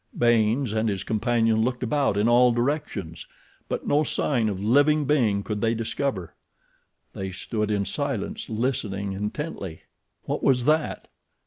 [0.17, 3.27] Baynes and his companion looked about in all directions;
[3.69, 6.33] but no sign of living being could they discover.
[7.13, 9.83] They stood in silence listening intently.
[10.23, 11.07] What was that!